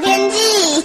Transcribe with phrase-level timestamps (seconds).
[0.00, 0.82] 天气。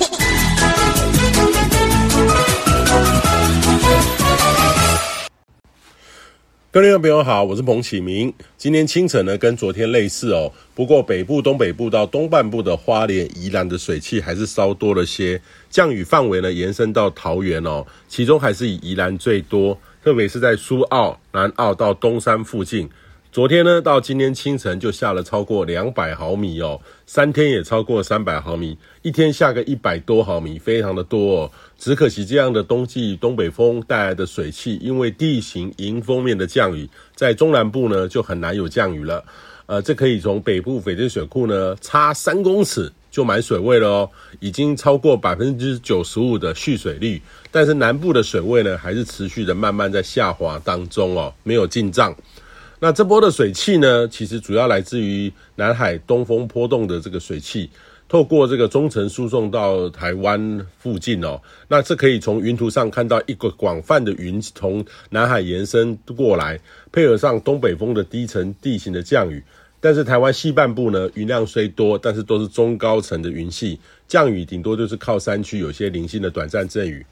[6.72, 8.34] 各位朋友好，我是彭启明。
[8.58, 15.40] 今天清晨呢，跟昨天类似哦，不过北部、东北部到东半部的花莲、宜兰的水汽还是稍多了些，
[15.70, 22.90] 降雨范围呢延伸到桃园哦，其中还是以宜兰最多，特别是在苏澳、南澳到东山附近。
[23.34, 31.52] 昨天呢，到今天清晨就下了超过两百毫米哦，三天也超过三百毫米，一天下个一百多毫米，非常的多哦。
[31.76, 39.26] 只可惜这样的冬季东北风带来的水汽，因为地形迎风面的降雨，在中南部呢就很难有降雨了。
[39.66, 44.10] 呃，这可以从北部翡翠水库呢差三公尺就满水位了哦，
[44.42, 47.20] 已经超过百分之九十五的蓄水率。
[47.50, 52.16] 但是南部的水位呢，还是持续的慢慢在下滑当中哦，没有进账。
[52.84, 57.70] 那这波的水汽呢，其实主要来自于南海东风波动的这个水汽，
[58.10, 61.40] 透过这个中层输送到台湾附近哦。
[61.70, 66.60] 那这可以从云图上看到一个广泛的云从南海延伸过来，
[66.92, 69.42] 配合上东北风的低层地形的降雨。
[69.80, 77.06] 但是台湾西半部呢，云量虽多，但是都是中高层的云系，降雨顶多就是靠山区有些零星的短暂阵雨。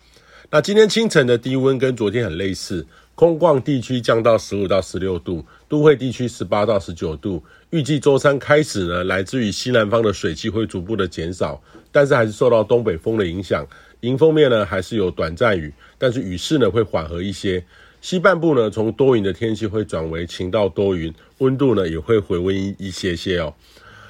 [0.50, 2.86] 那今天清晨的低温跟昨天很类似。
[3.16, 7.44] 空旷地区降到十五到十六度，都会地区十八到十九度。
[7.70, 13.66] 预计周三开始呢，来自于西南方的水汽会逐步的减少，但是还是受到东北风的影响。
[14.02, 17.64] 迎风面呢还是有短暂雨，但是雨势呢会缓和一些。
[18.02, 23.54] 西半部呢从多云的天气会转为晴到多云，温度呢也会回温一一些些哦，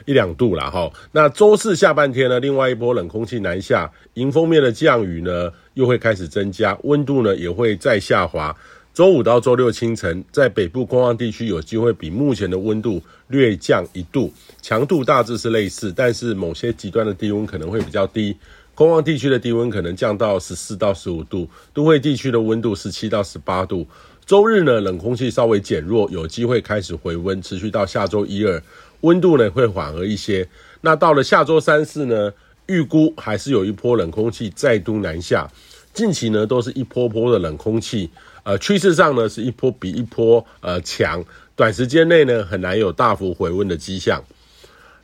[0.05, 0.89] 一两度啦哈。
[1.11, 8.55] 那周四下半天呢，另外一波冷空气南下，迎风面的降雨呢又会开始增加，温度呢也会再下滑。
[8.93, 18.35] 周五到周六清晨，在北部空旷地区有机会比目前的温度略降一度，强度大致是类似，但是某些极端的低温可能会比较低。
[18.75, 23.87] 空旷地区的低温可能降到十四到十五度，都会地区的温度十七到十八度。
[24.25, 28.61] 周日呢，冷空气稍微减弱，有机会开始回温，持续到下周一二，
[29.01, 30.45] 温度呢会缓和一些。
[30.81, 32.33] 那到了下周三四呢，
[32.65, 35.49] 预估还是有一波冷空气再度南下。
[35.93, 38.09] 近期呢，都是一波波的冷空气。
[38.43, 41.23] 呃，趋势上呢是一波比一波呃强，
[41.55, 44.23] 短时间内呢很难有大幅回温的迹象。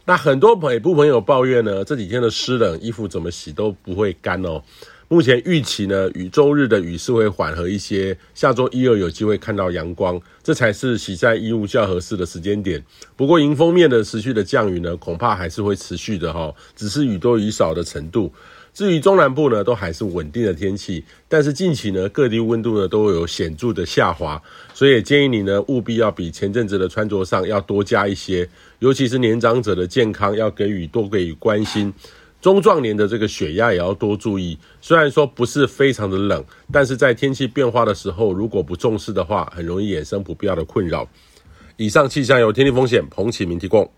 [0.05, 4.63] 那很多北部朋友抱怨呢，这几天的湿冷，衣服怎么洗都不会干哦。
[5.09, 12.83] 目前预期呢，与周日的雨势会缓和一些，下周一二有机会看到阳光，这才是洗晒衣物较合适的时间点。
[13.15, 18.33] 不过迎风面的持续的降雨呢，恐怕还是会持续的哈、只是雨多雨少的程度。
[18.77, 24.39] 至于中南部呢，都还是稳定的天气，但是近期呢，各地温度呢都有显著的下滑，
[24.71, 31.91] 所以建议你呢，务必要比前阵子的穿着上要多加一些，尤其是年长者的健康要给予多给予关心，
[32.39, 34.55] 中壮年的这个血压也要多注意。
[34.79, 41.09] 虽然说不是非常的冷，但是在天气变化的时候，如果不重视的话，很容易衍生不必要的困扰。
[41.77, 43.89] 以上气象由天气风险彭启明提供。